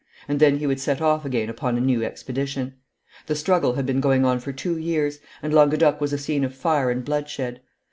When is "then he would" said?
0.39-0.79